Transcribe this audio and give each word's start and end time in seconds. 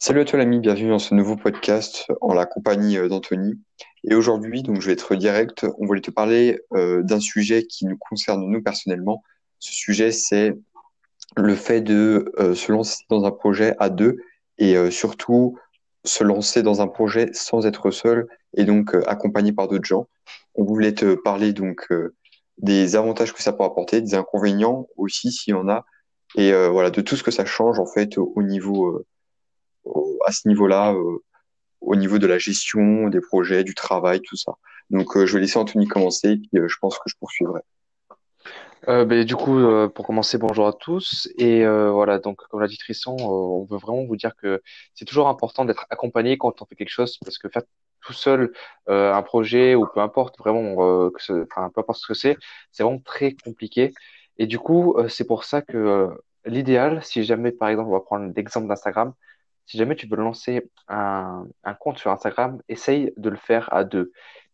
Salut 0.00 0.20
à 0.20 0.24
toi 0.24 0.38
l'ami, 0.38 0.60
bienvenue 0.60 0.90
dans 0.90 1.00
ce 1.00 1.12
nouveau 1.12 1.34
podcast 1.34 2.06
en 2.20 2.32
la 2.32 2.46
compagnie 2.46 2.96
euh, 2.96 3.08
d'Anthony. 3.08 3.58
Et 4.04 4.14
aujourd'hui, 4.14 4.62
donc 4.62 4.80
je 4.80 4.86
vais 4.86 4.92
être 4.92 5.16
direct, 5.16 5.66
on 5.78 5.86
voulait 5.86 6.00
te 6.00 6.12
parler 6.12 6.60
euh, 6.74 7.02
d'un 7.02 7.18
sujet 7.18 7.64
qui 7.64 7.84
nous 7.84 7.96
concerne 7.98 8.48
nous 8.48 8.62
personnellement. 8.62 9.24
Ce 9.58 9.72
sujet, 9.72 10.12
c'est 10.12 10.54
le 11.36 11.54
fait 11.56 11.80
de 11.80 12.32
euh, 12.38 12.54
se 12.54 12.70
lancer 12.70 13.04
dans 13.10 13.24
un 13.24 13.32
projet 13.32 13.74
à 13.80 13.90
deux 13.90 14.18
et 14.58 14.76
euh, 14.76 14.92
surtout 14.92 15.58
se 16.04 16.22
lancer 16.22 16.62
dans 16.62 16.80
un 16.80 16.86
projet 16.86 17.30
sans 17.32 17.66
être 17.66 17.90
seul 17.90 18.28
et 18.56 18.64
donc 18.64 18.94
euh, 18.94 19.02
accompagné 19.08 19.52
par 19.52 19.66
d'autres 19.66 19.84
gens. 19.84 20.06
On 20.54 20.62
voulait 20.62 20.94
te 20.94 21.16
parler 21.16 21.52
donc 21.52 21.88
euh, 21.90 22.14
des 22.58 22.94
avantages 22.94 23.34
que 23.34 23.42
ça 23.42 23.52
peut 23.52 23.64
apporter, 23.64 24.00
des 24.00 24.14
inconvénients 24.14 24.86
aussi 24.96 25.32
s'il 25.32 25.54
y 25.54 25.54
en 25.54 25.68
a, 25.68 25.84
et 26.36 26.52
euh, 26.52 26.68
voilà 26.68 26.90
de 26.90 27.00
tout 27.00 27.16
ce 27.16 27.24
que 27.24 27.32
ça 27.32 27.44
change 27.44 27.80
en 27.80 27.86
fait 27.86 28.16
au, 28.16 28.32
au 28.36 28.44
niveau 28.44 28.86
euh, 28.86 29.06
au- 29.88 30.18
à 30.26 30.32
ce 30.32 30.48
niveau-là, 30.48 30.92
euh, 30.92 31.18
au 31.80 31.96
niveau 31.96 32.18
de 32.18 32.26
la 32.26 32.38
gestion 32.38 33.08
des 33.08 33.20
projets, 33.20 33.64
du 33.64 33.74
travail, 33.74 34.20
tout 34.20 34.36
ça. 34.36 34.52
Donc, 34.90 35.16
euh, 35.16 35.26
je 35.26 35.34
vais 35.34 35.40
laisser 35.40 35.58
Anthony 35.58 35.86
commencer, 35.86 36.36
puis 36.36 36.60
euh, 36.60 36.68
je 36.68 36.76
pense 36.80 36.96
que 36.98 37.04
je 37.06 37.14
poursuivrai. 37.18 37.60
Euh, 38.88 39.04
ben, 39.04 39.24
du 39.24 39.36
coup, 39.36 39.58
euh, 39.58 39.88
pour 39.88 40.06
commencer, 40.06 40.38
bonjour 40.38 40.66
à 40.66 40.72
tous. 40.72 41.28
Et 41.36 41.64
euh, 41.64 41.90
voilà, 41.90 42.18
donc 42.18 42.38
comme 42.48 42.60
l'a 42.60 42.68
dit 42.68 42.78
Tristan, 42.78 43.16
euh, 43.18 43.24
on 43.24 43.64
veut 43.64 43.76
vraiment 43.76 44.04
vous 44.04 44.16
dire 44.16 44.34
que 44.36 44.62
c'est 44.94 45.04
toujours 45.04 45.28
important 45.28 45.64
d'être 45.64 45.84
accompagné 45.90 46.38
quand 46.38 46.62
on 46.62 46.64
fait 46.64 46.76
quelque 46.76 46.90
chose, 46.90 47.18
parce 47.24 47.38
que 47.38 47.48
faire 47.48 47.62
tout 48.06 48.12
seul 48.12 48.52
euh, 48.88 49.12
un 49.12 49.22
projet 49.22 49.74
ou 49.74 49.86
peu 49.86 50.00
importe 50.00 50.38
vraiment, 50.38 50.76
euh, 51.06 51.10
peu 51.28 51.80
importe 51.80 51.98
ce 51.98 52.06
que 52.06 52.14
c'est, 52.14 52.36
c'est 52.70 52.82
vraiment 52.82 53.00
très 53.00 53.32
compliqué. 53.32 53.92
Et 54.38 54.46
du 54.46 54.58
coup, 54.58 54.94
euh, 54.96 55.08
c'est 55.08 55.26
pour 55.26 55.44
ça 55.44 55.60
que 55.60 55.76
euh, 55.76 56.08
l'idéal, 56.46 57.02
si 57.02 57.24
jamais 57.24 57.52
par 57.52 57.68
exemple, 57.68 57.90
on 57.90 57.92
va 57.92 58.00
prendre 58.00 58.32
l'exemple 58.34 58.68
d'Instagram, 58.68 59.12
si 59.68 59.76
jamais 59.76 59.94
tu 59.96 60.08
veux 60.08 60.16
lancer 60.16 60.70
un, 60.88 61.46
un 61.62 61.74
compte 61.74 61.98
sur 61.98 62.10
Instagram, 62.10 62.60
essaye 62.68 63.12
de 63.18 63.28
le 63.28 63.36
faire 63.36 63.72
à 63.72 63.84
deux. 63.84 64.12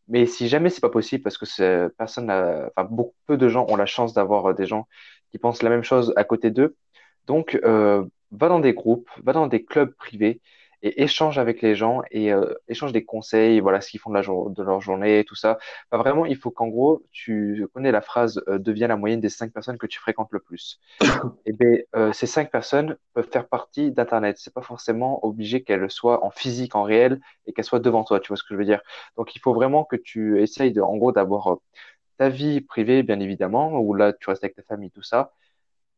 Mais 0.09 0.27
si 0.27 0.48
jamais 0.48 0.71
c'est 0.71 0.81
pas 0.81 0.91
possible, 0.91 1.23
parce 1.23 1.39
que 1.39 1.89
personne 1.97 2.31
enfin, 2.31 2.89
beaucoup 2.91 3.15
peu 3.27 3.37
de 3.37 3.48
gens 3.48 3.65
ont 3.69 3.77
la 3.77 3.87
chance 3.87 4.12
d'avoir 4.12 4.47
euh, 4.51 4.55
des 4.55 4.67
gens 4.67 4.89
qui 5.31 5.39
pensent 5.39 5.62
la 5.62 5.71
même 5.71 5.84
chose 5.84 6.12
à 6.17 6.25
côté 6.25 6.51
d'eux. 6.51 6.77
Donc, 7.27 7.59
euh, 7.65 8.05
va 8.33 8.48
dans 8.48 8.61
des 8.61 8.75
groupes, 8.75 9.09
va 9.23 9.33
dans 9.33 9.47
des 9.47 9.65
clubs 9.65 9.95
privés 9.95 10.41
et 10.85 11.03
échange 11.03 11.39
avec 11.39 11.63
les 11.63 11.75
gens 11.75 12.03
et 12.11 12.33
euh, 12.33 12.55
échange 12.69 12.93
des 12.93 13.05
conseils, 13.05 13.59
voilà 13.61 13.81
ce 13.81 13.91
qu'ils 13.91 14.01
font 14.01 14.11
de, 14.11 14.15
la 14.17 14.23
jour- 14.23 14.51
de 14.51 14.63
leur 14.63 14.81
journée, 14.83 15.25
tout 15.27 15.35
ça. 15.35 15.59
Enfin, 15.91 16.03
vraiment, 16.03 16.27
il 16.27 16.37
faut 16.37 16.51
qu'en 16.51 16.69
gros, 16.69 17.03
tu 17.11 17.67
connais 17.73 17.91
la 17.91 18.03
phrase 18.03 18.43
euh, 18.49 18.59
deviens 18.59 18.89
la 18.89 18.97
moyenne 18.97 19.21
des 19.21 19.31
cinq 19.31 19.51
personnes 19.53 19.79
que 19.79 19.87
tu 19.87 19.99
fréquentes 19.99 20.29
le 20.31 20.41
plus. 20.41 20.79
Eh 21.47 21.53
bien, 21.53 21.79
euh, 21.97 22.12
ces 22.12 22.27
cinq 22.27 22.51
personnes 22.51 22.97
peuvent 23.15 23.29
faire 23.31 23.49
partie 23.49 23.93
d'Internet. 23.93 24.37
C'est 24.39 24.53
pas 24.53 24.62
forcément 24.62 25.25
obligé 25.25 25.62
qu'elles 25.62 25.91
soient 25.91 26.25
en 26.25 26.31
physique, 26.31 26.75
en 26.77 26.83
réel, 26.83 27.21
et 27.47 27.53
qu'elles 27.53 27.65
soient 27.65 27.81
devant 27.81 28.05
toi. 28.05 28.21
Tu 28.21 28.29
vois 28.29 28.37
ce 28.37 28.43
que 28.43 28.55
je 28.55 28.59
veux 28.59 28.67
dire? 28.67 28.83
Donc, 29.17 29.35
il 29.37 29.41
faut 29.41 29.55
vraiment 29.55 29.85
que 29.85 29.97
tu 29.97 30.43
essayes 30.43 30.73
de, 30.73 30.83
en 30.83 30.97
gros, 30.97 31.12
d'avoir 31.12 31.53
euh, 31.53 31.57
ta 32.19 32.29
vie 32.29 32.61
privée, 32.61 33.03
bien 33.03 33.21
évidemment, 33.21 33.79
où 33.79 33.95
là, 33.95 34.12
tu 34.12 34.29
restes 34.29 34.45
avec 34.45 34.57
ta 34.57 34.62
famille, 34.62 34.91
tout 34.91 35.03
ça. 35.03 35.33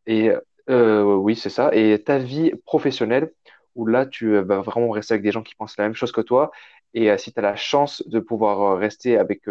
Et 0.07 0.31
euh, 0.71 1.03
oui, 1.15 1.37
c'est 1.37 1.51
ça. 1.51 1.71
Et 1.75 2.03
ta 2.03 2.19
vie 2.19 2.53
professionnelle, 2.65 3.33
où 3.77 3.87
là, 3.87 4.07
tu 4.07 4.35
euh, 4.35 4.43
vas 4.43 4.61
vraiment 4.61 4.91
rester 4.91 5.15
avec 5.15 5.23
des 5.23 5.31
gens 5.31 5.43
qui 5.43 5.55
pensent 5.55 5.77
la 5.79 5.85
même 5.85 5.95
chose 5.95 6.11
que 6.11 6.23
toi. 6.23 6.51
Et 6.95 7.11
euh, 7.11 7.19
si 7.19 7.33
tu 7.33 7.39
as 7.39 7.43
la 7.43 7.57
chance 7.57 8.03
de 8.07 8.19
pouvoir 8.19 8.61
euh, 8.61 8.75
rester 8.75 9.17
avec 9.19 9.43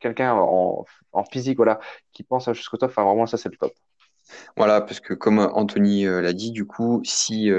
quelqu'un 0.00 0.34
en, 0.34 0.84
physique, 1.30 1.56
voilà, 1.56 1.78
qui 2.12 2.24
pense 2.24 2.46
la 2.46 2.50
même 2.50 2.56
chose 2.56 2.68
que 2.68 2.76
toi, 2.76 2.88
enfin, 2.88 3.04
vraiment, 3.04 3.26
ça, 3.26 3.36
c'est 3.36 3.50
le 3.50 3.56
top. 3.56 3.72
Voilà, 4.56 4.80
parce 4.80 5.00
que 5.00 5.14
comme 5.14 5.38
Anthony 5.38 6.04
l'a 6.04 6.32
dit, 6.32 6.50
du 6.50 6.66
coup, 6.66 7.02
si 7.04 7.50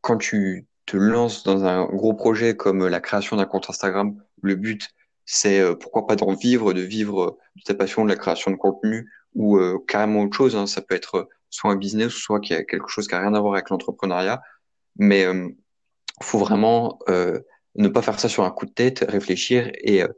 quand 0.00 0.18
tu 0.18 0.66
te 0.86 0.96
lances 0.96 1.42
dans 1.42 1.64
un 1.64 1.84
gros 1.84 2.14
projet 2.14 2.56
comme 2.56 2.86
la 2.86 3.00
création 3.00 3.36
d'un 3.36 3.44
compte 3.44 3.68
Instagram, 3.68 4.16
le 4.40 4.54
but, 4.54 4.88
c'est 5.26 5.62
pourquoi 5.80 6.06
pas 6.06 6.16
d'en 6.16 6.32
vivre, 6.32 6.72
de 6.72 6.80
vivre 6.80 7.38
de 7.56 7.62
ta 7.64 7.74
passion, 7.74 8.04
de 8.04 8.08
la 8.08 8.16
création 8.16 8.52
de 8.52 8.56
contenu, 8.56 9.10
ou 9.34 9.58
carrément 9.86 10.22
autre 10.22 10.36
chose, 10.36 10.54
hein. 10.54 10.66
Ça 10.66 10.80
peut 10.80 10.94
être 10.94 11.28
soit 11.50 11.72
un 11.72 11.76
business, 11.76 12.12
soit 12.12 12.40
quelque 12.40 12.88
chose 12.88 13.08
qui 13.08 13.14
a 13.14 13.20
rien 13.20 13.34
à 13.34 13.40
voir 13.40 13.54
avec 13.54 13.68
l'entrepreneuriat. 13.70 14.40
Mais 15.00 15.24
euh, 15.24 15.48
faut 16.22 16.38
vraiment 16.38 16.98
euh, 17.08 17.40
ne 17.74 17.88
pas 17.88 18.02
faire 18.02 18.20
ça 18.20 18.28
sur 18.28 18.44
un 18.44 18.50
coup 18.50 18.66
de 18.66 18.72
tête, 18.72 19.04
réfléchir 19.08 19.72
et 19.80 20.02
euh, 20.02 20.08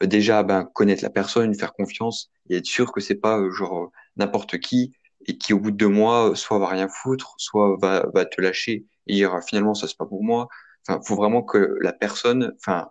déjà 0.00 0.44
ben, 0.44 0.64
connaître 0.64 1.02
la 1.02 1.10
personne, 1.10 1.54
faire 1.54 1.72
confiance 1.72 2.30
et 2.48 2.58
être 2.58 2.66
sûr 2.66 2.92
que 2.92 3.00
c'est 3.00 3.16
pas 3.16 3.40
genre 3.50 3.90
n'importe 4.16 4.58
qui 4.58 4.92
et 5.26 5.36
qui 5.36 5.52
au 5.52 5.58
bout 5.58 5.72
de 5.72 5.76
deux 5.76 5.88
mois 5.88 6.36
soit 6.36 6.60
va 6.60 6.68
rien 6.68 6.88
foutre, 6.88 7.34
soit 7.38 7.76
va, 7.80 8.06
va 8.14 8.24
te 8.24 8.40
lâcher 8.40 8.86
et 9.08 9.14
dire 9.14 9.34
euh, 9.34 9.40
finalement 9.40 9.74
ça 9.74 9.88
c'est 9.88 9.98
pas 9.98 10.06
pour 10.06 10.22
moi. 10.22 10.48
Enfin, 10.86 11.00
faut 11.04 11.16
vraiment 11.16 11.42
que 11.42 11.76
la 11.80 11.92
personne, 11.92 12.54
enfin, 12.60 12.88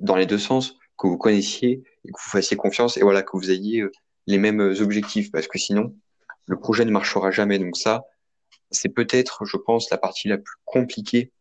dans 0.00 0.16
les 0.16 0.26
deux 0.26 0.38
sens, 0.38 0.76
que 0.98 1.06
vous 1.06 1.16
connaissiez 1.16 1.84
et 2.04 2.08
que 2.08 2.18
vous 2.20 2.30
fassiez 2.30 2.56
confiance 2.56 2.96
et 2.96 3.02
voilà 3.02 3.22
que 3.22 3.36
vous 3.36 3.50
ayez 3.52 3.84
les 4.26 4.38
mêmes 4.38 4.60
objectifs 4.80 5.30
parce 5.30 5.46
que 5.46 5.58
sinon 5.58 5.94
le 6.46 6.58
projet 6.58 6.84
ne 6.84 6.90
marchera 6.90 7.30
jamais. 7.30 7.58
Donc 7.58 7.76
ça, 7.76 8.04
c'est 8.72 8.88
peut-être, 8.88 9.44
je 9.44 9.56
pense, 9.56 9.90
la 9.90 9.98
partie 9.98 10.28
la 10.28 10.38
plus 10.38 10.56
compliquée 10.64 11.32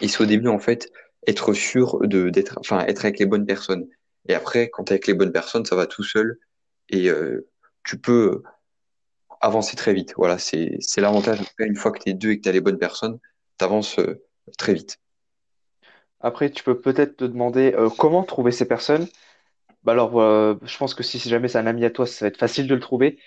et 0.00 0.08
c'est 0.08 0.22
au 0.22 0.26
début, 0.26 0.48
en 0.48 0.58
fait, 0.58 0.90
être 1.26 1.52
sûr 1.52 2.00
de, 2.00 2.30
d'être, 2.30 2.58
enfin, 2.58 2.84
être 2.86 3.04
avec 3.04 3.18
les 3.18 3.26
bonnes 3.26 3.46
personnes. 3.46 3.86
Et 4.28 4.34
après, 4.34 4.70
quand 4.70 4.84
t'es 4.84 4.94
avec 4.94 5.06
les 5.06 5.14
bonnes 5.14 5.32
personnes, 5.32 5.64
ça 5.64 5.76
va 5.76 5.86
tout 5.86 6.04
seul 6.04 6.38
et 6.88 7.08
euh, 7.08 7.48
tu 7.84 7.98
peux 7.98 8.42
avancer 9.40 9.76
très 9.76 9.92
vite. 9.92 10.14
Voilà, 10.16 10.38
c'est, 10.38 10.78
l'avantage. 10.98 11.40
Une 11.58 11.76
fois 11.76 11.90
que 11.90 11.98
t'es 11.98 12.14
deux 12.14 12.30
et 12.30 12.38
que 12.38 12.42
t'as 12.42 12.52
les 12.52 12.60
bonnes 12.60 12.78
personnes, 12.78 13.18
t'avances 13.58 13.98
euh, 13.98 14.22
très 14.56 14.74
vite. 14.74 14.98
Après, 16.20 16.50
tu 16.50 16.62
peux 16.62 16.80
peut-être 16.80 17.16
te 17.16 17.24
demander 17.24 17.74
euh, 17.74 17.90
comment 17.90 18.22
trouver 18.22 18.52
ces 18.52 18.66
personnes? 18.66 19.08
Bah 19.82 19.92
alors, 19.92 20.20
euh, 20.20 20.54
je 20.62 20.78
pense 20.78 20.94
que 20.94 21.02
si 21.02 21.18
jamais 21.18 21.48
c'est 21.48 21.58
un 21.58 21.66
ami 21.66 21.84
à 21.84 21.90
toi, 21.90 22.06
ça 22.06 22.24
va 22.24 22.28
être 22.28 22.38
facile 22.38 22.68
de 22.68 22.74
le 22.74 22.80
trouver. 22.80 23.18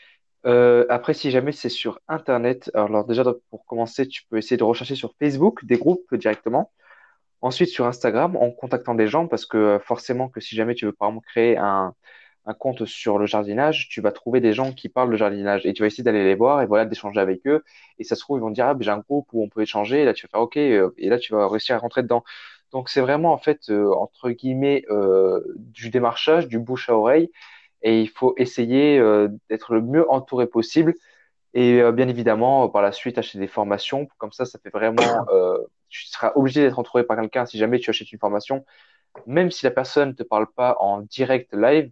Euh, 0.46 0.86
après, 0.90 1.14
si 1.14 1.32
jamais 1.32 1.52
c'est 1.52 1.70
sur 1.70 2.00
Internet, 2.08 2.70
alors 2.76 3.06
déjà 3.06 3.24
pour 3.50 3.66
commencer, 3.66 4.08
tu 4.08 4.24
peux 4.30 4.38
essayer 4.38 4.58
de 4.58 4.64
rechercher 4.64 4.96
sur 4.96 5.16
Facebook 5.20 5.66
des 5.66 5.78
groupes 5.78 6.14
directement. 6.16 6.72
Ensuite, 7.42 7.70
sur 7.70 7.86
Instagram, 7.88 8.38
en 8.38 8.52
contactant 8.52 8.96
des 8.96 9.08
gens, 9.08 9.28
parce 9.28 9.46
que 9.46 9.58
euh, 9.58 9.80
forcément 9.80 10.30
que 10.30 10.42
si 10.42 10.56
jamais 10.56 10.76
tu 10.76 10.86
veux 10.86 10.94
par 10.94 11.10
exemple 11.10 11.28
créer 11.28 11.58
un, 11.58 11.94
un 12.46 12.54
compte 12.56 12.86
sur 12.86 13.20
le 13.20 13.26
jardinage, 13.28 13.90
tu 13.90 14.02
vas 14.02 14.12
trouver 14.12 14.42
des 14.42 14.54
gens 14.54 14.74
qui 14.74 14.90
parlent 14.90 15.12
de 15.12 15.18
jardinage 15.18 15.66
et 15.66 15.74
tu 15.74 15.84
vas 15.84 15.88
essayer 15.88 16.04
d'aller 16.04 16.24
les 16.26 16.36
voir 16.36 16.62
et 16.64 16.68
voilà, 16.68 16.86
d'échanger 16.86 17.20
avec 17.22 17.48
eux. 17.48 17.64
Et 18.00 18.04
ça 18.06 18.16
se 18.16 18.22
trouve, 18.22 18.40
ils 18.40 18.42
vont 18.42 18.52
dire, 18.52 18.68
ah, 18.68 18.74
ben, 18.76 18.84
j'ai 18.84 18.92
un 18.92 19.00
groupe 19.00 19.28
où 19.34 19.44
on 19.44 19.50
peut 19.50 19.62
échanger. 19.64 20.02
Et 20.04 20.06
là, 20.06 20.14
tu 20.14 20.28
vas 20.28 20.32
faire 20.32 20.42
OK. 20.42 20.58
euh, 20.58 20.92
Et 20.98 21.10
là, 21.10 21.20
tu 21.20 21.34
vas 21.34 21.48
réussir 21.50 21.76
à 21.76 21.80
rentrer 21.80 22.04
dedans. 22.04 22.24
Donc, 22.72 22.90
c'est 22.90 23.02
vraiment, 23.02 23.34
en 23.34 23.38
fait, 23.38 23.70
euh, 23.70 23.92
entre 23.96 24.32
guillemets, 24.32 24.84
euh, 24.90 25.42
du 25.58 25.90
démarchage, 25.90 26.48
du 26.48 26.60
bouche 26.60 26.90
à 26.90 26.96
oreille. 26.98 27.32
Et 27.82 28.02
il 28.02 28.10
faut 28.10 28.34
essayer 28.38 28.98
euh, 29.00 29.28
d'être 29.50 29.74
le 29.74 29.82
mieux 29.82 30.10
entouré 30.10 30.48
possible 30.48 30.96
et 31.56 31.82
euh, 31.82 31.94
bien 31.94 32.10
évidemment, 32.10 32.68
par 32.70 32.82
la 32.82 32.92
suite, 32.92 33.18
acheter 33.18 33.40
des 33.40 33.48
formations. 33.48 34.08
Comme 34.18 34.34
ça, 34.34 34.46
ça 34.46 34.60
fait 34.60 34.70
vraiment, 34.70 35.02
euh, 35.34 35.58
tu 35.90 36.06
seras 36.06 36.34
obligé 36.36 36.62
d'être 36.62 36.78
entouré 36.78 37.04
par 37.04 37.18
quelqu'un 37.18 37.46
si 37.46 37.58
jamais 37.58 37.80
tu 37.80 37.90
achètes 37.90 38.12
une 38.12 38.20
formation. 38.20 38.66
Même 39.26 39.50
si 39.50 39.66
la 39.66 39.72
personne 39.72 40.10
ne 40.10 40.14
te 40.14 40.24
parle 40.24 40.48
pas 40.54 40.76
en 40.82 41.02
direct 41.02 41.54
live, 41.54 41.90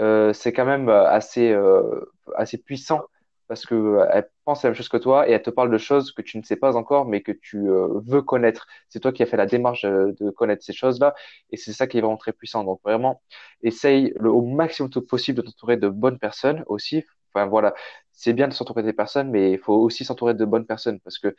euh, 0.00 0.32
c'est 0.32 0.52
quand 0.52 0.64
même 0.66 0.88
euh, 0.88 1.08
assez, 1.08 1.52
euh, 1.52 2.12
assez 2.34 2.58
puissant 2.58 3.02
parce 3.48 3.66
que 3.66 3.74
euh, 3.74 4.22
pense 4.44 4.62
la 4.62 4.70
même 4.70 4.76
chose 4.76 4.88
que 4.88 4.96
toi 4.96 5.28
et 5.28 5.32
elle 5.32 5.42
te 5.42 5.50
parle 5.50 5.70
de 5.70 5.78
choses 5.78 6.12
que 6.12 6.22
tu 6.22 6.38
ne 6.38 6.42
sais 6.42 6.56
pas 6.56 6.76
encore, 6.76 7.06
mais 7.06 7.22
que 7.22 7.32
tu 7.32 7.58
euh, 7.68 7.88
veux 8.06 8.22
connaître. 8.22 8.66
C'est 8.88 9.00
toi 9.00 9.12
qui 9.12 9.22
as 9.22 9.26
fait 9.26 9.36
la 9.36 9.46
démarche 9.46 9.84
euh, 9.84 10.12
de 10.20 10.30
connaître 10.30 10.64
ces 10.64 10.72
choses-là 10.72 11.14
et 11.50 11.56
c'est 11.56 11.72
ça 11.72 11.86
qui 11.86 11.98
est 11.98 12.00
vraiment 12.00 12.16
très 12.16 12.32
puissant. 12.32 12.64
Donc 12.64 12.80
vraiment, 12.84 13.22
essaye 13.62 14.12
le, 14.18 14.30
au 14.30 14.42
maximum 14.42 14.90
possible 15.08 15.36
de 15.38 15.42
t'entourer 15.42 15.76
de 15.76 15.88
bonnes 15.88 16.18
personnes 16.18 16.64
aussi. 16.66 17.04
Enfin 17.34 17.46
voilà, 17.46 17.74
c'est 18.12 18.32
bien 18.32 18.48
de 18.48 18.54
s'entourer 18.54 18.82
des 18.82 18.92
personnes, 18.94 19.30
mais 19.30 19.52
il 19.52 19.58
faut 19.58 19.74
aussi 19.74 20.04
s'entourer 20.04 20.34
de 20.34 20.44
bonnes 20.46 20.66
personnes 20.66 21.00
parce 21.00 21.18
que 21.18 21.34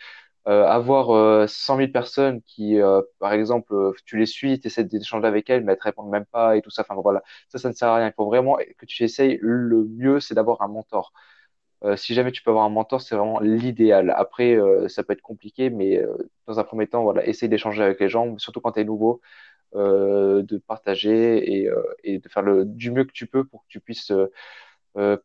euh, 0.47 0.65
avoir 0.65 1.09
euh, 1.11 1.45
100 1.47 1.75
000 1.77 1.91
personnes 1.91 2.41
qui, 2.43 2.79
euh, 2.81 3.01
par 3.19 3.33
exemple, 3.33 3.73
euh, 3.73 3.93
tu 4.05 4.17
les 4.17 4.25
suis, 4.25 4.59
tu 4.59 4.67
essaies 4.67 4.83
d'échanger 4.85 5.27
avec 5.27 5.49
elles, 5.49 5.63
mais 5.63 5.73
elles 5.73 5.77
te 5.79 5.83
répondent 5.83 6.09
même 6.09 6.25
pas 6.25 6.55
et 6.57 6.61
tout 6.61 6.69
ça. 6.69 6.83
Enfin 6.87 6.99
voilà, 7.01 7.21
ça, 7.49 7.57
ça 7.59 7.69
ne 7.69 7.73
sert 7.73 7.89
à 7.89 7.97
rien. 7.97 8.07
Il 8.07 8.13
faut 8.15 8.25
vraiment 8.25 8.57
que 8.77 8.85
tu 8.85 9.03
essayes. 9.03 9.37
Le 9.41 9.85
mieux, 9.85 10.19
c'est 10.19 10.35
d'avoir 10.35 10.61
un 10.61 10.67
mentor. 10.69 11.11
Euh, 11.83 11.95
si 11.95 12.13
jamais 12.15 12.31
tu 12.31 12.41
peux 12.41 12.49
avoir 12.49 12.65
un 12.65 12.69
mentor, 12.69 13.01
c'est 13.01 13.15
vraiment 13.15 13.39
l'idéal. 13.39 14.11
Après, 14.15 14.55
euh, 14.55 14.87
ça 14.87 15.03
peut 15.03 15.13
être 15.13 15.21
compliqué, 15.21 15.69
mais 15.69 15.97
euh, 15.97 16.17
dans 16.47 16.59
un 16.59 16.63
premier 16.63 16.87
temps, 16.87 17.03
voilà, 17.03 17.25
essaye 17.27 17.49
d'échanger 17.49 17.83
avec 17.83 17.99
les 17.99 18.09
gens, 18.09 18.37
surtout 18.39 18.61
quand 18.61 18.71
tu 18.71 18.79
es 18.79 18.83
nouveau, 18.83 19.21
euh, 19.75 20.41
de 20.41 20.57
partager 20.57 21.61
et, 21.61 21.69
euh, 21.69 21.83
et 22.03 22.17
de 22.17 22.29
faire 22.29 22.41
le, 22.41 22.65
du 22.65 22.89
mieux 22.89 23.03
que 23.03 23.11
tu 23.11 23.27
peux 23.27 23.43
pour 23.43 23.61
que 23.61 23.67
tu 23.69 23.79
puisses 23.79 24.11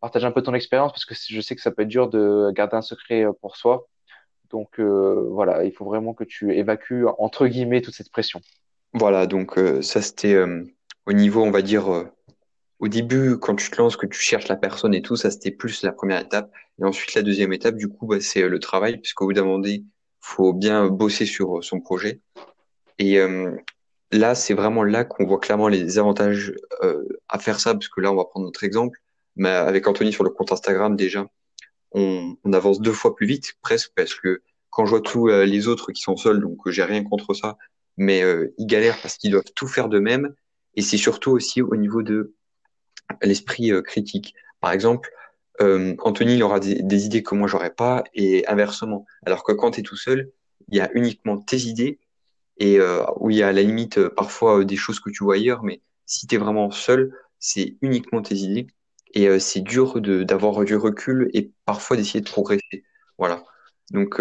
partager 0.00 0.26
un 0.26 0.32
peu 0.32 0.42
ton 0.42 0.52
expérience, 0.52 0.92
parce 0.92 1.06
que 1.06 1.14
je 1.14 1.40
sais 1.40 1.56
que 1.56 1.62
ça 1.62 1.70
peut 1.70 1.82
être 1.82 1.88
dur 1.88 2.10
de 2.10 2.50
garder 2.52 2.76
un 2.76 2.82
secret 2.82 3.24
pour 3.40 3.56
soi. 3.56 3.88
Donc 4.50 4.78
voilà, 4.78 5.64
il 5.64 5.72
faut 5.72 5.86
vraiment 5.86 6.12
que 6.12 6.24
tu 6.24 6.54
évacues 6.54 7.06
entre 7.16 7.46
guillemets 7.46 7.80
toute 7.80 7.94
cette 7.94 8.10
pression. 8.10 8.42
Voilà, 8.92 9.26
donc 9.26 9.58
ça 9.80 10.02
c'était 10.02 10.36
au 11.06 11.12
niveau, 11.14 11.42
on 11.42 11.50
va 11.50 11.62
dire, 11.62 11.84
au 12.82 12.88
début, 12.88 13.38
quand 13.38 13.54
tu 13.54 13.70
te 13.70 13.76
lances, 13.76 13.96
que 13.96 14.06
tu 14.06 14.20
cherches 14.20 14.48
la 14.48 14.56
personne 14.56 14.92
et 14.92 15.02
tout, 15.02 15.14
ça 15.14 15.30
c'était 15.30 15.52
plus 15.52 15.84
la 15.84 15.92
première 15.92 16.20
étape. 16.20 16.50
Et 16.80 16.84
ensuite, 16.84 17.14
la 17.14 17.22
deuxième 17.22 17.52
étape, 17.52 17.76
du 17.76 17.88
coup, 17.88 18.08
bah, 18.08 18.20
c'est 18.20 18.42
euh, 18.42 18.48
le 18.48 18.58
travail, 18.58 18.98
puisqu'au 18.98 19.26
bout 19.26 19.32
d'un 19.32 19.44
moment 19.44 19.60
donné, 19.60 19.84
faut 20.20 20.52
bien 20.52 20.88
bosser 20.88 21.24
sur 21.24 21.62
son 21.62 21.80
projet. 21.80 22.20
Et 22.98 23.20
euh, 23.20 23.56
là, 24.10 24.34
c'est 24.34 24.54
vraiment 24.54 24.82
là 24.82 25.04
qu'on 25.04 25.24
voit 25.26 25.38
clairement 25.38 25.68
les 25.68 26.00
avantages 26.00 26.54
euh, 26.82 27.04
à 27.28 27.38
faire 27.38 27.60
ça, 27.60 27.72
parce 27.74 27.86
que 27.86 28.00
là, 28.00 28.10
on 28.10 28.16
va 28.16 28.24
prendre 28.24 28.46
notre 28.46 28.64
exemple. 28.64 28.98
Mais 29.36 29.50
avec 29.50 29.86
Anthony 29.86 30.12
sur 30.12 30.24
le 30.24 30.30
compte 30.30 30.50
Instagram, 30.50 30.96
déjà, 30.96 31.28
on, 31.92 32.34
on 32.42 32.52
avance 32.52 32.80
deux 32.80 32.92
fois 32.92 33.14
plus 33.14 33.28
vite, 33.28 33.54
presque, 33.62 33.92
parce 33.94 34.14
que 34.14 34.42
quand 34.70 34.86
je 34.86 34.90
vois 34.90 35.02
tous 35.02 35.28
euh, 35.28 35.44
les 35.44 35.68
autres 35.68 35.92
qui 35.92 36.02
sont 36.02 36.16
seuls, 36.16 36.40
donc 36.40 36.58
j'ai 36.68 36.82
rien 36.82 37.04
contre 37.04 37.32
ça, 37.32 37.58
mais 37.96 38.24
ils 38.58 38.66
galèrent 38.66 38.98
parce 39.02 39.18
qu'ils 39.18 39.30
doivent 39.30 39.52
tout 39.54 39.68
faire 39.68 39.88
d'eux-mêmes. 39.88 40.34
Et 40.74 40.82
c'est 40.82 40.96
surtout 40.96 41.30
aussi 41.30 41.60
au 41.60 41.76
niveau 41.76 42.02
de 42.02 42.34
l'esprit 43.22 43.70
critique. 43.84 44.34
Par 44.60 44.72
exemple, 44.72 45.10
euh, 45.60 45.94
Anthony 45.98 46.42
aura 46.42 46.60
des, 46.60 47.06
idées 47.06 47.22
que 47.22 47.34
moi 47.34 47.46
j'aurais 47.46 47.74
pas 47.74 48.04
et 48.14 48.46
inversement. 48.48 49.06
Alors 49.26 49.44
que 49.44 49.52
quand 49.52 49.72
tu 49.72 49.80
es 49.80 49.82
tout 49.82 49.96
seul, 49.96 50.32
il 50.68 50.78
y 50.78 50.80
a 50.80 50.90
uniquement 50.94 51.38
tes 51.38 51.58
idées 51.58 51.98
et 52.58 52.78
euh, 52.78 53.04
où 53.16 53.30
il 53.30 53.36
y 53.36 53.42
a 53.42 53.48
à 53.48 53.52
la 53.52 53.62
limite 53.62 53.98
euh, 53.98 54.10
parfois 54.10 54.60
euh, 54.60 54.64
des 54.64 54.76
choses 54.76 55.00
que 55.00 55.10
tu 55.10 55.24
vois 55.24 55.34
ailleurs, 55.34 55.62
mais 55.62 55.80
si 56.06 56.26
tu 56.26 56.34
es 56.34 56.38
vraiment 56.38 56.70
seul, 56.70 57.12
c'est 57.38 57.76
uniquement 57.82 58.22
tes 58.22 58.36
idées 58.36 58.66
et 59.14 59.28
euh, 59.28 59.38
c'est 59.38 59.60
dur 59.60 60.00
d'avoir 60.00 60.64
du 60.64 60.76
recul 60.76 61.30
et 61.34 61.52
parfois 61.64 61.96
d'essayer 61.96 62.20
de 62.20 62.28
progresser. 62.28 62.84
Voilà. 63.18 63.44
Donc 63.90 64.20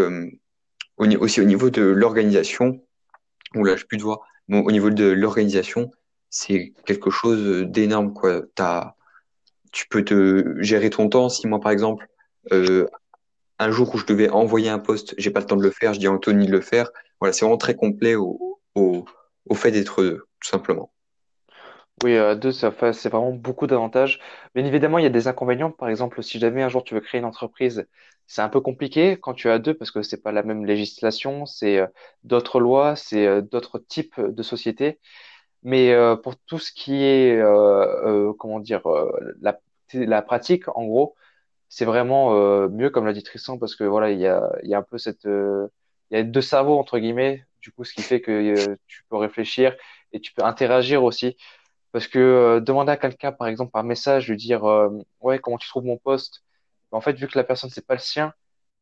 aussi 0.97 1.41
au 1.41 1.45
niveau 1.45 1.69
de 1.69 1.81
l'organisation, 1.81 2.83
où 3.55 3.63
là 3.63 3.75
je 3.75 3.85
plus 3.85 3.97
de 3.97 4.03
voix, 4.03 4.21
bon, 4.49 4.61
au 4.61 4.71
niveau 4.71 4.89
de 4.89 5.05
l'organisation, 5.05 5.91
c'est 6.31 6.73
quelque 6.87 7.11
chose 7.11 7.67
d'énorme 7.67 8.13
quoi. 8.13 8.41
T'as 8.55 8.95
tu 9.71 9.87
peux 9.87 10.03
te 10.03 10.61
gérer 10.61 10.89
ton 10.89 11.09
temps. 11.09 11.29
Si 11.29 11.47
moi, 11.47 11.59
par 11.59 11.71
exemple, 11.71 12.07
euh, 12.51 12.87
un 13.59 13.71
jour 13.71 13.93
où 13.95 13.97
je 13.97 14.05
devais 14.05 14.29
envoyer 14.29 14.69
un 14.69 14.79
poste, 14.79 15.15
j'ai 15.17 15.31
pas 15.31 15.39
le 15.41 15.45
temps 15.45 15.57
de 15.57 15.63
le 15.63 15.71
faire, 15.71 15.93
je 15.93 15.99
dis 15.99 16.07
à 16.07 16.11
Anthony 16.11 16.47
de 16.47 16.51
le 16.51 16.61
faire. 16.61 16.89
Voilà, 17.19 17.33
c'est 17.33 17.45
vraiment 17.45 17.57
très 17.57 17.75
complet 17.75 18.15
au, 18.15 18.59
au, 18.75 19.05
au 19.47 19.55
fait 19.55 19.71
d'être 19.71 20.03
deux, 20.03 20.25
tout 20.39 20.49
simplement. 20.49 20.91
Oui, 22.03 22.17
à 22.17 22.35
deux, 22.35 22.51
ça 22.51 22.73
c'est 22.93 23.09
vraiment 23.09 23.31
beaucoup 23.31 23.67
d'avantages. 23.67 24.19
Bien 24.55 24.65
évidemment, 24.65 24.97
il 24.97 25.03
y 25.03 25.05
a 25.05 25.09
des 25.09 25.27
inconvénients. 25.27 25.71
Par 25.71 25.89
exemple, 25.89 26.23
si 26.23 26.39
jamais 26.39 26.63
un 26.63 26.69
jour 26.69 26.83
tu 26.83 26.95
veux 26.95 27.01
créer 27.01 27.19
une 27.19 27.25
entreprise, 27.25 27.87
c'est 28.25 28.41
un 28.41 28.49
peu 28.49 28.59
compliqué 28.61 29.17
quand 29.21 29.33
tu 29.33 29.49
as 29.49 29.59
deux 29.59 29.75
parce 29.75 29.91
que 29.91 30.01
c'est 30.01 30.21
pas 30.21 30.31
la 30.31 30.41
même 30.43 30.65
législation, 30.65 31.45
c'est 31.45 31.77
euh, 31.79 31.87
d'autres 32.23 32.59
lois, 32.59 32.95
c'est 32.95 33.27
euh, 33.27 33.41
d'autres 33.41 33.77
types 33.77 34.19
de 34.19 34.43
sociétés. 34.43 34.99
Mais 35.63 35.91
euh, 35.91 36.15
pour 36.15 36.35
tout 36.37 36.57
ce 36.57 36.71
qui 36.71 37.03
est, 37.03 37.37
euh, 37.37 38.29
euh, 38.29 38.33
comment 38.33 38.59
dire, 38.59 38.81
la, 39.41 39.59
la 39.93 40.21
pratique, 40.21 40.67
en 40.75 40.85
gros, 40.85 41.15
c'est 41.69 41.85
vraiment 41.85 42.33
mieux, 42.67 42.89
comme 42.89 43.05
l'a 43.05 43.13
dit 43.13 43.23
Tristan, 43.23 43.57
parce 43.57 43.75
que 43.75 43.83
voilà, 43.83 44.11
il 44.11 44.19
y 44.19 44.27
a, 44.27 44.51
il 44.63 44.69
y 44.69 44.73
a 44.73 44.79
un 44.79 44.83
peu 44.83 44.97
cette, 44.97 45.23
il 45.25 45.69
y 46.11 46.17
a 46.17 46.23
deux 46.23 46.41
cerveaux 46.41 46.77
entre 46.77 46.99
guillemets, 46.99 47.45
du 47.61 47.71
coup, 47.71 47.83
ce 47.85 47.93
qui 47.93 48.01
fait 48.01 48.19
que 48.21 48.75
tu 48.87 49.03
peux 49.09 49.15
réfléchir 49.15 49.75
et 50.11 50.19
tu 50.19 50.33
peux 50.33 50.43
interagir 50.43 51.03
aussi. 51.03 51.37
Parce 51.93 52.07
que 52.07 52.59
demander 52.59 52.91
à 52.91 52.97
quelqu'un, 52.97 53.31
par 53.31 53.47
exemple, 53.47 53.71
par 53.71 53.83
message, 53.83 54.29
lui 54.29 54.35
dire, 54.35 54.63
ouais, 55.21 55.39
comment 55.39 55.57
tu 55.57 55.69
trouves 55.69 55.85
mon 55.85 55.97
poste? 55.97 56.43
En 56.91 56.99
fait, 56.99 57.13
vu 57.13 57.27
que 57.27 57.37
la 57.37 57.45
personne 57.45 57.69
c'est 57.69 57.85
pas 57.85 57.93
le 57.93 57.99
sien, 57.99 58.33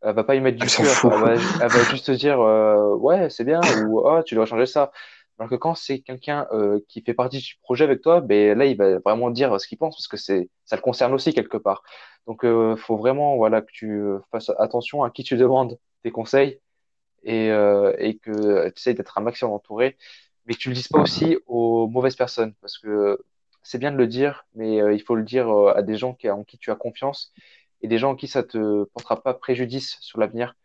elle 0.02 0.16
va 0.16 0.24
pas 0.24 0.34
y 0.34 0.42
mettre 0.42 0.58
du 0.58 0.66
cœur. 0.66 0.88
Elle 1.04 1.20
va, 1.20 1.34
elle 1.34 1.70
va 1.70 1.84
juste 1.92 2.08
te 2.08 2.12
dire, 2.12 2.40
ouais, 2.40 3.30
c'est 3.30 3.44
bien, 3.44 3.62
ou 3.86 4.00
oh, 4.00 4.24
tu 4.26 4.34
dois 4.34 4.48
changer 4.48 4.66
ça. 4.66 4.92
Alors 5.40 5.50
que 5.50 5.56
quand 5.56 5.76
c'est 5.76 6.00
quelqu'un 6.02 6.48
euh, 6.52 6.80
qui 6.90 7.02
fait 7.02 7.14
partie 7.14 7.40
du 7.40 7.56
projet 7.62 7.86
avec 7.86 8.02
toi, 8.02 8.22
ben 8.22 8.58
là 8.58 8.66
il 8.66 8.78
va 8.78 9.00
vraiment 9.00 9.32
dire 9.32 9.60
ce 9.60 9.68
qu'il 9.68 9.78
pense 9.78 9.96
parce 9.96 10.08
que 10.08 10.18
c'est 10.18 10.50
ça 10.66 10.76
le 10.76 10.82
concerne 10.82 11.14
aussi 11.14 11.34
quelque 11.34 11.58
part. 11.58 11.84
Donc 12.28 12.46
euh, 12.46 12.76
faut 12.76 12.98
vraiment 12.98 13.38
voilà 13.38 13.62
que 13.62 13.72
tu 13.72 14.02
fasses 14.32 14.52
attention 14.60 15.04
à 15.04 15.10
qui 15.12 15.24
tu 15.24 15.38
demandes 15.38 15.80
tes 16.04 16.12
conseils 16.12 16.60
et 17.24 17.52
euh, 17.52 17.96
et 18.00 18.18
que 18.18 18.70
tu 18.70 18.74
essayes 18.78 18.96
d'être 18.96 19.18
un 19.18 19.22
maximum 19.22 19.54
entouré, 19.54 19.98
mais 20.46 20.54
que 20.56 20.60
tu 20.60 20.70
le 20.70 20.76
dises 20.76 20.88
pas 20.90 21.00
aussi 21.00 21.38
aux 21.48 21.88
mauvaises 21.88 22.16
personnes 22.16 22.54
parce 22.62 22.78
que 22.78 23.20
c'est 23.64 23.78
bien 23.78 23.92
de 23.92 23.98
le 23.98 24.08
dire, 24.08 24.46
mais 24.56 24.82
euh, 24.82 24.94
il 24.94 25.02
faut 25.02 25.16
le 25.16 25.24
dire 25.24 25.50
euh, 25.50 25.74
à 25.76 25.82
des 25.84 25.98
gens 25.98 26.14
qui, 26.14 26.30
en 26.30 26.44
qui 26.44 26.58
tu 26.58 26.72
as 26.72 26.76
confiance 26.76 27.34
et 27.82 27.88
des 27.88 27.98
gens 27.98 28.12
en 28.12 28.16
qui 28.16 28.28
ça 28.28 28.44
te 28.44 28.84
portera 28.86 29.22
pas 29.22 29.34
préjudice 29.34 29.98
sur 30.02 30.20
l'avenir. 30.20 30.56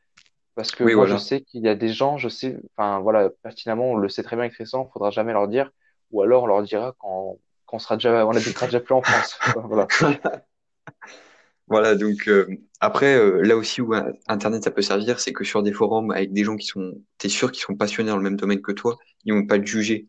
Parce 0.55 0.71
que 0.71 0.85
Oui, 0.85 0.95
moi, 0.95 1.07
je 1.07 1.17
sais 1.17 1.41
qu'il 1.41 1.63
y 1.63 1.69
a 1.69 1.75
des 1.75 1.89
gens, 1.89 2.17
je 2.17 2.29
sais, 2.29 2.57
enfin 2.77 3.01
voilà, 3.01 3.31
pertinemment, 3.43 3.91
on 3.93 3.97
le 3.97 4.09
sait 4.09 4.23
très 4.23 4.37
bien 4.37 4.45
avec 4.45 4.55
Tristan, 4.55 4.89
faudra 4.93 5.11
jamais 5.11 5.33
leur 5.33 5.49
dire, 5.49 5.71
ou 6.11 6.23
alors 6.23 6.45
on 6.45 6.47
leur 6.47 6.63
dira 6.63 6.95
quand, 6.99 7.39
quand 7.67 7.77
on 7.77 7.81
sera 7.81 7.97
déjà, 7.97 8.27
on 8.27 8.31
habitera 8.31 8.67
déjà 8.67 8.81
plus 8.81 8.95
en 8.95 9.03
France. 9.03 9.39
Voilà. 9.57 9.87
Voilà, 11.67 11.95
donc 11.95 12.29
euh, 12.29 12.47
après, 12.81 13.17
euh, 13.17 13.41
là 13.43 13.57
aussi 13.57 13.81
où 13.81 13.95
Internet 14.29 14.65
ça 14.65 14.71
peut 14.71 14.83
servir, 14.83 15.19
c'est 15.19 15.33
que 15.33 15.45
sur 15.45 15.63
des 15.63 15.73
forums 15.73 16.11
avec 16.11 16.33
des 16.33 16.45
gens 16.45 16.57
qui 16.57 16.67
sont, 16.67 16.93
t'es 17.17 17.31
sûr 17.31 17.51
qu'ils 17.53 17.63
sont 17.63 17.75
passionnés 17.75 18.11
dans 18.11 18.19
le 18.19 18.23
même 18.23 18.37
domaine 18.37 18.61
que 18.61 18.73
toi, 18.73 18.99
ils 19.25 19.33
vont 19.33 19.47
pas 19.47 19.59
te 19.59 19.65
juger. 19.65 20.09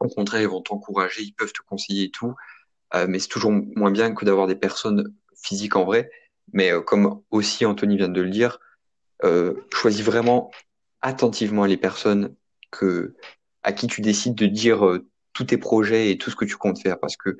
Au 0.00 0.08
contraire, 0.08 0.42
ils 0.42 0.48
vont 0.48 0.62
t'encourager, 0.62 1.22
ils 1.22 1.32
peuvent 1.32 1.52
te 1.52 1.62
conseiller 1.66 2.04
et 2.04 2.10
tout. 2.10 2.34
Euh, 2.94 3.06
mais 3.08 3.18
c'est 3.18 3.28
toujours 3.28 3.52
moins 3.52 3.90
bien 3.90 4.14
que 4.14 4.24
d'avoir 4.24 4.46
des 4.46 4.56
personnes 4.56 5.12
physiques 5.42 5.76
en 5.76 5.84
vrai. 5.84 6.10
Mais 6.52 6.72
euh, 6.72 6.80
comme 6.80 7.22
aussi 7.30 7.66
Anthony 7.66 7.96
vient 7.96 8.08
de 8.08 8.20
le 8.20 8.30
dire, 8.30 8.60
choisis 9.72 10.04
vraiment 10.04 10.50
attentivement 11.00 11.66
les 11.66 11.76
personnes 11.76 12.34
que, 12.70 13.14
à 13.62 13.72
qui 13.72 13.86
tu 13.86 14.00
décides 14.00 14.34
de 14.34 14.46
dire 14.46 14.86
euh, 14.86 15.06
tous 15.32 15.44
tes 15.44 15.58
projets 15.58 16.10
et 16.10 16.18
tout 16.18 16.30
ce 16.30 16.36
que 16.36 16.44
tu 16.44 16.56
comptes 16.56 16.80
faire. 16.80 16.98
Parce 16.98 17.16
que 17.16 17.36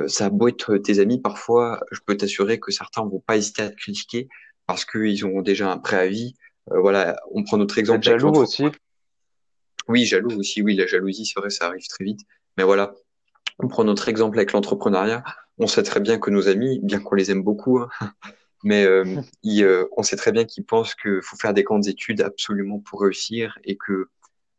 euh, 0.00 0.08
ça 0.08 0.26
a 0.26 0.30
beau 0.30 0.48
être 0.48 0.76
tes 0.76 0.98
amis, 0.98 1.20
parfois, 1.20 1.80
je 1.90 2.00
peux 2.04 2.16
t'assurer 2.16 2.60
que 2.60 2.70
certains 2.70 3.02
vont 3.02 3.20
pas 3.20 3.36
hésiter 3.36 3.62
à 3.62 3.70
te 3.70 3.76
critiquer 3.76 4.28
parce 4.66 4.84
qu'ils 4.84 5.24
ont 5.26 5.42
déjà 5.42 5.70
un 5.70 5.78
préavis. 5.78 6.34
Euh, 6.70 6.80
voilà, 6.80 7.16
on 7.30 7.42
prend 7.42 7.56
notre 7.56 7.78
exemple 7.78 8.04
jaloux 8.04 8.32
aussi? 8.34 8.64
Oui, 9.88 10.04
jaloux 10.04 10.38
aussi, 10.38 10.60
oui, 10.60 10.76
la 10.76 10.86
jalousie, 10.86 11.24
c'est 11.24 11.40
vrai, 11.40 11.50
ça 11.50 11.66
arrive 11.66 11.86
très 11.88 12.04
vite. 12.04 12.20
Mais 12.56 12.64
voilà, 12.64 12.94
on 13.58 13.68
prend 13.68 13.84
notre 13.84 14.08
exemple 14.08 14.38
avec 14.38 14.52
l'entrepreneuriat. 14.52 15.24
On 15.56 15.66
sait 15.66 15.82
très 15.82 16.00
bien 16.00 16.18
que 16.18 16.30
nos 16.30 16.46
amis, 16.46 16.78
bien 16.82 17.00
qu'on 17.00 17.14
les 17.14 17.30
aime 17.30 17.42
beaucoup, 17.42 17.78
hein, 17.78 17.88
mais 18.64 18.84
euh, 18.84 19.04
ils, 19.42 19.64
euh, 19.64 19.86
on 19.96 20.02
sait 20.02 20.16
très 20.16 20.32
bien 20.32 20.44
qu'ils 20.44 20.64
pensent 20.64 20.94
qu'il 20.94 21.20
faut 21.22 21.36
faire 21.36 21.54
des 21.54 21.62
grandes 21.62 21.86
études 21.88 22.20
absolument 22.22 22.80
pour 22.80 23.02
réussir 23.02 23.58
et 23.64 23.76
que 23.76 24.08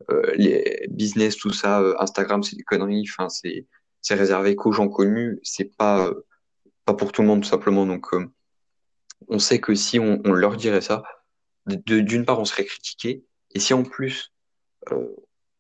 euh, 0.10 0.32
les 0.36 0.88
business, 0.90 1.36
tout 1.38 1.52
ça, 1.52 1.84
Instagram, 2.00 2.44
c'est 2.44 2.56
des 2.56 2.64
conneries. 2.64 3.06
Enfin, 3.10 3.30
c'est 3.30 3.66
c'est 4.02 4.16
réservé 4.16 4.56
qu'aux 4.56 4.72
gens 4.72 4.88
connus. 4.88 5.40
C'est 5.44 5.76
pas 5.76 6.08
euh, 6.08 6.26
pas 6.86 6.94
pour 6.94 7.12
tout 7.12 7.22
le 7.22 7.28
monde 7.28 7.42
tout 7.44 7.50
simplement. 7.50 7.86
Donc, 7.86 8.08
on 9.28 9.40
sait 9.40 9.60
que 9.60 9.76
si 9.76 10.00
on, 10.00 10.22
on 10.26 10.32
leur 10.32 10.56
dirait 10.56 10.82
ça, 10.82 11.04
d'une 11.66 12.26
part, 12.26 12.40
on 12.40 12.46
serait 12.46 12.66
critiqué, 12.66 13.26
et 13.52 13.60
si 13.60 13.74
en 13.74 13.84
plus 13.84 14.34
euh, 14.92 15.16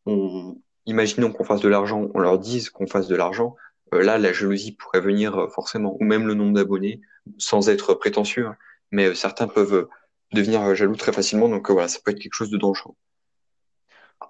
on, 0.06 0.62
imaginons 0.86 1.32
qu'on 1.32 1.44
fasse 1.44 1.62
de 1.62 1.70
l'argent, 1.70 2.10
on 2.14 2.20
leur 2.20 2.40
dise 2.40 2.70
qu'on 2.70 2.88
fasse 2.88 3.08
de 3.08 3.16
l'argent, 3.16 3.56
là, 3.92 4.18
la 4.18 4.34
jalousie 4.34 4.74
pourrait 4.74 5.02
venir 5.02 5.38
euh, 5.38 5.48
forcément, 5.50 5.98
ou 6.00 6.04
même 6.04 6.28
le 6.28 6.34
nombre 6.34 6.54
d'abonnés, 6.54 7.02
sans 7.38 7.70
être 7.70 7.94
prétentieux, 7.94 8.48
hein. 8.48 8.58
mais 8.92 9.08
euh, 9.08 9.14
certains 9.16 9.48
peuvent 9.48 9.74
euh, 9.74 9.90
devenir 10.34 10.62
euh, 10.62 10.76
jaloux 10.76 10.96
très 10.96 11.12
facilement, 11.14 11.50
donc 11.50 11.70
euh, 11.70 11.74
voilà, 11.74 11.88
ça 11.88 12.00
peut 12.04 12.12
être 12.12 12.20
quelque 12.20 12.34
chose 12.34 12.50
de 12.52 12.58
dangereux. 12.58 12.96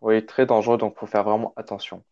Oui, 0.01 0.25
très 0.25 0.45
dangereux, 0.45 0.77
donc 0.77 0.97
faut 0.97 1.07
faire 1.07 1.23
vraiment 1.23 1.53
attention. 1.57 2.03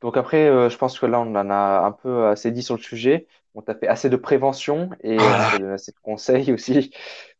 Donc 0.00 0.16
après, 0.16 0.48
euh, 0.48 0.68
je 0.68 0.78
pense 0.78 0.98
que 0.98 1.06
là, 1.06 1.20
on 1.20 1.34
en 1.34 1.50
a 1.50 1.80
un 1.84 1.92
peu 1.92 2.26
assez 2.26 2.50
dit 2.50 2.62
sur 2.62 2.76
le 2.76 2.82
sujet. 2.82 3.26
On 3.54 3.62
t'a 3.62 3.74
fait 3.74 3.88
assez 3.88 4.08
de 4.08 4.16
prévention 4.16 4.90
et 5.02 5.16
donné 5.16 5.72
assez 5.72 5.92
de 5.92 5.98
conseils 6.02 6.52
aussi. 6.54 6.92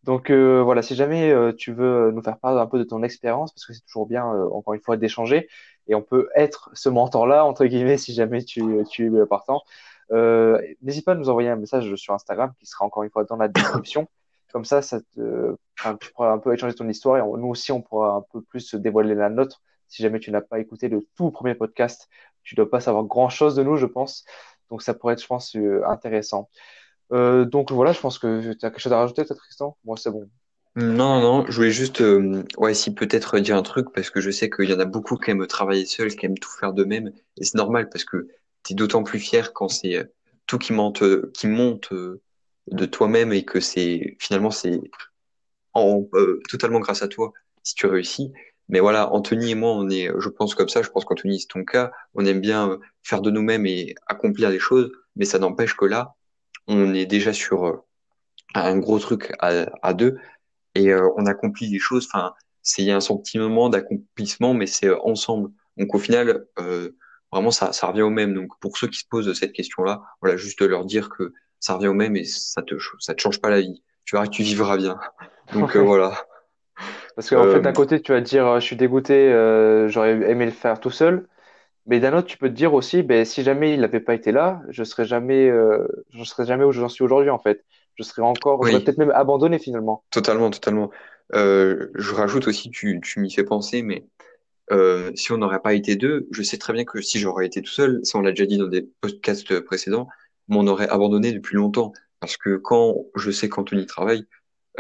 Donc 0.05 0.31
euh, 0.31 0.62
voilà, 0.62 0.83
si 0.83 0.95
jamais 0.95 1.31
euh, 1.31 1.53
tu 1.53 1.73
veux 1.73 2.11
nous 2.12 2.23
faire 2.23 2.38
part 2.38 2.57
un 2.59 2.67
peu 2.67 2.79
de 2.79 2.85
ton 2.85 3.03
expérience, 3.03 3.53
parce 3.53 3.67
que 3.67 3.73
c'est 3.73 3.85
toujours 3.87 4.07
bien, 4.07 4.27
euh, 4.33 4.49
encore 4.50 4.75
une 4.75 4.81
fois, 4.81 4.97
d'échanger, 4.97 5.49
et 5.88 5.95
on 5.95 6.02
peut 6.02 6.28
être 6.35 6.71
ce 6.75 6.88
mentor-là, 6.88 7.45
entre 7.45 7.64
guillemets, 7.66 7.99
si 7.99 8.12
jamais 8.14 8.42
tu, 8.45 8.62
tu 8.90 9.18
es 9.21 9.26
partant. 9.26 9.62
Euh, 10.12 10.61
n'hésite 10.83 11.04
pas 11.04 11.12
à 11.12 11.14
nous 11.14 11.28
envoyer 11.28 11.49
un 11.50 11.57
message 11.57 11.95
sur 11.97 12.14
Instagram 12.14 12.52
qui 12.59 12.66
sera 12.66 12.85
encore 12.85 13.02
une 13.02 13.11
fois 13.11 13.25
dans 13.25 13.37
la 13.37 13.49
description. 13.49 14.09
Comme 14.52 14.64
ça, 14.64 14.80
ça 14.80 15.00
te, 15.14 15.57
enfin, 15.78 15.97
tu 16.00 16.11
pourras 16.12 16.33
un 16.33 16.38
peu 16.38 16.54
échanger 16.54 16.75
ton 16.75 16.88
histoire 16.88 17.18
et 17.18 17.21
on- 17.23 17.37
nous 17.37 17.49
aussi, 17.49 17.71
on 17.73 17.83
pourra 17.83 18.14
un 18.16 18.23
peu 18.33 18.40
plus 18.42 18.75
dévoiler 18.75 19.14
la 19.14 19.28
nôtre. 19.28 19.61
Si 19.88 20.02
jamais 20.02 20.21
tu 20.21 20.30
n'as 20.30 20.40
pas 20.40 20.59
écouté 20.61 20.88
le 20.88 21.07
tout 21.16 21.30
premier 21.30 21.54
podcast, 21.54 22.09
tu 22.42 22.54
dois 22.54 22.71
pas 22.71 22.80
savoir 22.80 23.04
grand-chose 23.04 23.54
de 23.57 23.62
nous, 23.62 23.76
je 23.76 23.87
pense. 23.87 24.25
Donc 24.71 24.83
ça 24.83 24.95
pourrait 24.95 25.14
être, 25.14 25.23
je 25.23 25.26
pense, 25.26 25.54
euh, 25.57 25.83
intéressant. 25.87 26.49
Euh, 27.12 27.45
donc 27.45 27.73
voilà, 27.73 27.92
je 27.92 28.00
pense 28.00 28.18
que 28.18 28.40
tu 28.54 28.66
as 28.66 28.71
quelque 28.71 28.80
chose 28.80 28.92
à 28.92 28.99
rajouter, 28.99 29.25
toi, 29.26 29.37
Tristan? 29.37 29.76
Moi, 29.85 29.97
c'est 29.99 30.11
bon. 30.11 30.28
Non, 30.77 31.21
non, 31.21 31.45
je 31.49 31.57
voulais 31.57 31.73
juste, 31.73 32.01
euh, 32.03 32.45
ouais, 32.57 32.73
si 32.73 32.95
peut-être 32.95 33.39
dire 33.41 33.57
un 33.57 33.63
truc, 33.63 33.89
parce 33.93 34.11
que 34.11 34.21
je 34.21 34.31
sais 34.31 34.49
qu'il 34.49 34.71
y 34.71 34.73
en 34.73 34.79
a 34.79 34.85
beaucoup 34.85 35.17
qui 35.17 35.31
aiment 35.33 35.47
travailler 35.47 35.85
seul, 35.85 36.15
qui 36.15 36.27
aiment 36.27 36.39
tout 36.39 36.51
faire 36.51 36.73
d'eux-mêmes, 36.73 37.09
et 37.37 37.45
c'est 37.45 37.57
normal, 37.57 37.89
parce 37.89 38.05
que 38.05 38.29
t'es 38.63 38.75
d'autant 38.75 39.03
plus 39.03 39.19
fier 39.19 39.53
quand 39.53 39.69
c'est 39.69 39.97
euh, 39.97 40.05
tout 40.47 40.59
qui 40.59 40.73
monte, 40.73 41.03
euh, 41.03 41.31
qui 41.35 41.49
monte 41.49 41.93
euh, 41.93 42.23
de 42.71 42.87
toi-même 42.87 43.33
et 43.33 43.45
que 43.45 43.61
c'est, 43.61 44.17
finalement, 44.21 44.51
c'est 44.51 44.81
en, 45.75 46.05
totalement 46.49 46.81
grâce 46.81 47.03
à 47.03 47.09
toi 47.09 47.33
si 47.63 47.75
tu 47.75 47.87
réussis. 47.87 48.33
Mais 48.69 48.81
voilà, 48.81 49.13
Anthony 49.13 49.53
et 49.53 49.55
moi, 49.55 49.73
on 49.73 49.89
est, 49.89 50.11
je 50.19 50.29
pense 50.29 50.55
comme 50.55 50.69
ça, 50.69 50.83
je 50.83 50.91
pense 50.91 51.05
qu'Anthony, 51.05 51.41
c'est 51.41 51.49
ton 51.49 51.65
cas, 51.65 51.91
on 52.15 52.27
aime 52.27 52.41
bien 52.41 52.79
faire 53.03 53.23
de 53.23 53.31
nous-mêmes 53.31 53.67
et 53.67 53.95
accomplir 54.07 54.51
les 54.51 54.59
choses, 54.59 54.93
mais 55.17 55.25
ça 55.25 55.39
n'empêche 55.39 55.75
que 55.75 55.87
là, 55.87 56.15
on 56.67 56.93
est 56.95 57.07
déjà 57.07 57.33
sur 57.33 57.85
un 58.55 58.79
gros 58.79 58.99
truc 58.99 59.33
à 59.41 59.95
deux 59.95 60.19
et 60.79 60.93
euh, 60.93 61.09
on 61.17 61.27
accomplit 61.27 61.71
des 61.71 61.79
choses. 61.79 62.09
Enfin, 62.13 62.35
c'est 62.63 62.83
il 62.83 62.87
y 62.87 62.91
a 62.91 62.97
un 62.97 63.01
sentiment 63.01 63.69
d'accomplissement, 63.69 64.55
mais 64.55 64.67
c'est 64.67 64.87
euh, 64.87 64.99
ensemble. 65.03 65.51
Donc 65.77 65.95
au 65.95 65.99
final, 65.99 66.47
euh, 66.59 66.91
vraiment 67.33 67.51
ça, 67.51 67.73
ça 67.73 67.87
revient 67.89 68.03
au 68.03 68.11
même. 68.11 68.35
Donc 68.35 68.51
pour 68.61 68.77
ceux 68.77 68.89
qui 68.89 68.99
se 68.99 69.07
posent 69.09 69.33
cette 69.39 69.53
question-là, 69.53 70.03
voilà, 70.21 70.37
juste 70.37 70.61
leur 70.61 70.85
dire 70.85 71.09
que 71.09 71.33
ça 71.61 71.75
revient 71.75 71.89
au 71.89 71.95
même 71.95 72.17
et 72.17 72.25
ça 72.25 72.63
te 72.63 72.75
ça 73.01 73.15
te 73.15 73.21
change 73.21 73.41
pas 73.41 73.51
la 73.51 73.61
vie. 73.61 73.83
Tu 74.05 74.15
verras 74.15 74.27
que 74.27 74.33
tu 74.33 74.43
vivras 74.43 74.77
bien. 74.77 74.99
Donc 75.53 75.77
euh, 75.77 75.81
voilà. 75.81 76.15
Parce 77.17 77.31
qu'en 77.31 77.51
fait, 77.51 77.61
d'un 77.61 77.73
côté, 77.73 78.01
tu 78.01 78.13
vas 78.13 78.21
te 78.21 78.27
dire, 78.27 78.61
je 78.61 78.65
suis 78.65 78.77
dégoûté, 78.77 79.33
euh, 79.33 79.89
j'aurais 79.89 80.13
aimé 80.31 80.45
le 80.45 80.53
faire 80.53 80.79
tout 80.79 80.91
seul. 80.91 81.27
Mais 81.87 81.99
d'un 82.01 82.17
autre, 82.17 82.29
tu 82.29 82.37
peux 82.37 82.49
te 82.49 82.55
dire 82.55 82.75
aussi, 82.75 83.03
ben, 83.03 83.25
si 83.25 83.43
jamais 83.43 83.75
il 83.75 83.81
n'avait 83.81 83.99
pas 83.99 84.15
été 84.15 84.31
là, 84.31 84.61
je 84.69 84.85
serais 84.85 85.07
jamais, 85.07 85.51
je 86.11 86.25
serais 86.25 86.45
jamais 86.45 86.65
où 86.65 86.71
j'en 86.71 86.89
suis 86.89 87.03
aujourd'hui, 87.03 87.31
en 87.31 87.39
fait. 87.39 87.65
Je 87.99 88.05
serais 88.05 88.23
encore, 88.23 88.61
oui, 88.61 88.73
peut-être 88.73 88.99
même 88.99 89.11
abandonné 89.11 89.59
finalement. 89.59 90.05
totalement, 90.11 90.50
totalement. 90.50 90.90
Euh, 91.35 91.88
je 91.95 92.14
rajoute 92.14 92.47
aussi, 92.47 92.71
tu, 92.71 93.00
tu 93.02 93.21
m'y 93.21 93.31
fais 93.31 93.45
penser, 93.45 93.83
mais 93.83 94.07
euh, 94.71 95.11
si 95.14 95.33
on 95.33 95.38
n'aurait 95.38 95.61
pas 95.61 95.75
été 95.75 95.97
deux, 95.97 96.28
je 96.31 96.43
sais 96.43 96.59
très 96.59 96.73
bien 96.73 96.85
que 96.85 97.00
si 97.00 97.19
j'aurais 97.19 97.47
été 97.47 97.61
tout 97.61 97.71
seul, 97.71 98.00
ça 98.05 98.19
on 98.19 98.23
l'a 98.23 98.31
déjà 98.31 98.47
dit 98.47 98.57
dans 98.59 98.69
des 98.69 98.88
podcasts 99.00 99.61
précédents, 99.61 100.09
on 100.49 100.67
aurait 100.67 100.88
abandonné 100.88 101.33
depuis 101.33 101.57
longtemps. 101.57 101.93
Parce 102.21 102.37
que 102.37 102.57
quand 102.57 103.07
je 103.14 103.31
sais 103.31 103.49
qu'Anthony 103.49 103.87
travaille, 103.87 104.26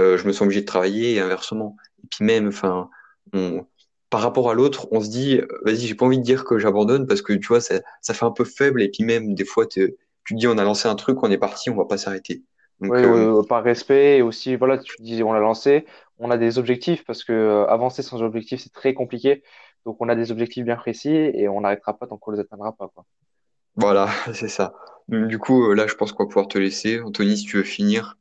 euh, 0.00 0.16
je 0.16 0.26
me 0.26 0.32
sens 0.32 0.42
obligé 0.42 0.60
de 0.60 0.66
travailler 0.66 1.14
et 1.14 1.20
inversement. 1.20 1.76
Et 2.02 2.06
puis 2.08 2.24
même, 2.24 2.48
enfin, 2.48 2.90
on, 3.32 3.66
par 4.10 4.20
rapport 4.20 4.50
à 4.50 4.54
l'autre, 4.54 4.88
on 4.90 5.00
se 5.00 5.08
dit, 5.10 5.40
vas-y, 5.64 5.86
j'ai 5.86 5.94
pas 5.94 6.06
envie 6.06 6.18
de 6.18 6.24
dire 6.24 6.44
que 6.44 6.58
j'abandonne 6.58 7.06
parce 7.06 7.22
que 7.22 7.32
tu 7.32 7.46
vois, 7.48 7.60
ça, 7.60 7.80
ça 8.00 8.14
fait 8.14 8.24
un 8.24 8.30
peu 8.30 8.44
faible. 8.44 8.82
Et 8.82 8.88
puis 8.88 9.04
même, 9.04 9.34
des 9.34 9.44
fois, 9.44 9.66
tu 9.66 9.94
te 10.28 10.34
dis, 10.34 10.46
on 10.46 10.58
a 10.58 10.64
lancé 10.64 10.88
un 10.88 10.94
truc, 10.94 11.22
on 11.22 11.30
est 11.30 11.38
parti, 11.38 11.70
on 11.70 11.76
va 11.76 11.84
pas 11.84 11.98
s'arrêter. 11.98 12.42
Oui, 12.80 12.88
Donc, 12.88 13.04
euh, 13.04 13.42
par 13.42 13.62
respect 13.64 14.18
et 14.18 14.22
aussi, 14.22 14.56
voilà, 14.56 14.78
tu 14.78 15.02
dis, 15.02 15.22
on 15.22 15.32
l'a 15.32 15.40
lancé, 15.40 15.86
on 16.18 16.30
a 16.30 16.38
des 16.38 16.58
objectifs 16.58 17.04
parce 17.04 17.24
que 17.24 17.32
euh, 17.32 17.66
avancer 17.66 18.02
sans 18.02 18.22
objectif, 18.22 18.60
c'est 18.60 18.72
très 18.72 18.94
compliqué. 18.94 19.42
Donc, 19.84 19.96
on 20.00 20.08
a 20.08 20.14
des 20.16 20.30
objectifs 20.32 20.64
bien 20.64 20.76
précis 20.76 21.10
et 21.10 21.48
on 21.48 21.60
n'arrêtera 21.62 21.98
pas 21.98 22.06
tant 22.06 22.18
qu'on 22.18 22.32
les 22.32 22.40
atteindra 22.40 22.72
pas, 22.72 22.88
quoi. 22.88 23.04
voilà, 23.76 24.08
c'est 24.34 24.48
ça. 24.48 24.74
Du 25.08 25.38
coup, 25.38 25.70
euh, 25.70 25.74
là, 25.74 25.86
je 25.86 25.94
pense 25.94 26.12
qu'on 26.12 26.24
va 26.24 26.28
pouvoir 26.28 26.48
te 26.48 26.58
laisser. 26.58 27.00
Anthony, 27.00 27.36
si 27.38 27.44
tu 27.46 27.56
veux 27.56 27.62
finir. 27.64 28.16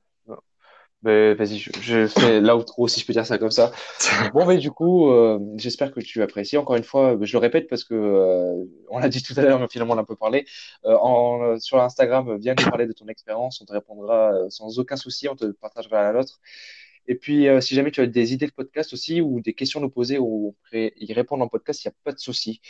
Ben, 1.04 1.36
vas-y, 1.36 1.60
je, 1.60 1.70
je 1.80 2.08
fais 2.08 2.42
l'outro 2.42 2.88
si 2.88 3.00
je 3.00 3.06
peux 3.06 3.14
dire 3.14 3.26
ça 3.26 3.38
comme 3.38 3.52
ça. 3.52 3.72
Bon, 4.34 4.46
mais 4.48 4.58
du 4.58 4.72
coup, 4.72 5.10
euh, 5.12 5.40
j'espère 5.56 5.92
que 5.92 6.00
tu 6.00 6.24
apprécies. 6.24 6.58
Encore 6.58 6.76
une 6.76 6.84
fois, 6.84 7.16
je 7.22 7.34
le 7.34 7.38
répète 7.40 7.68
parce 7.70 7.84
que 7.84 7.94
euh, 7.94 8.66
on 8.90 8.98
l'a 8.98 9.08
dit 9.08 9.22
tout 9.22 9.34
à 9.38 9.44
l'heure, 9.44 9.60
mais 9.60 9.68
finalement 9.70 9.94
on 9.94 9.96
l'a 9.96 10.02
un 10.02 10.06
peu 10.06 10.16
parlé. 10.16 10.46
Euh, 10.86 10.98
en, 11.00 11.60
sur 11.60 11.80
Instagram, 11.82 12.38
viens 12.40 12.56
nous 12.58 12.66
parler 12.70 12.88
de 12.88 12.94
ton 12.94 13.08
expérience, 13.08 13.62
on 13.62 13.66
te 13.66 13.74
répondra 13.74 14.34
euh, 14.34 14.50
sans 14.50 14.80
aucun 14.80 14.96
souci, 14.98 15.28
on 15.30 15.36
te 15.36 15.46
partagera 15.52 16.02
la 16.02 16.14
nôtre. 16.14 16.40
Et 17.08 17.16
puis, 17.16 17.48
euh, 17.48 17.62
si 17.62 17.76
jamais 17.76 17.92
tu 17.92 18.02
as 18.02 18.08
des 18.08 18.34
idées 18.34 18.48
de 18.48 18.52
podcast 18.54 18.94
aussi 18.94 19.22
ou 19.22 19.40
des 19.42 19.54
questions 19.54 19.80
à 19.80 19.84
nous 19.84 19.90
poser 19.90 20.18
ou 20.20 20.56
y 20.74 21.14
répondre 21.14 21.44
en 21.44 21.48
podcast, 21.48 21.84
il 21.86 21.88
n'y 21.90 21.92
a 21.94 21.96
pas 22.04 22.12
de 22.14 22.20
souci. 22.20 22.62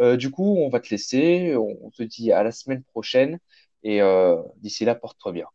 Euh, 0.00 0.16
du 0.16 0.30
coup, 0.30 0.56
on 0.58 0.68
va 0.70 0.80
te 0.80 0.90
laisser. 0.90 1.54
On, 1.56 1.86
on 1.86 1.90
te 1.90 2.02
dit 2.02 2.32
à 2.32 2.42
la 2.44 2.52
semaine 2.52 2.82
prochaine 2.84 3.38
et 3.84 4.02
euh, 4.02 4.36
d'ici 4.58 4.84
là, 4.84 4.94
porte-toi 4.96 5.32
bien. 5.32 5.46